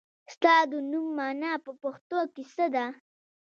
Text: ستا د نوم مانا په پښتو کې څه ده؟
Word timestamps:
ستا 0.33 0.55
د 0.71 0.73
نوم 0.91 1.07
مانا 1.17 1.53
په 1.65 1.71
پښتو 1.81 2.19
کې 2.33 2.43
څه 2.53 2.65
ده؟ 2.73 2.85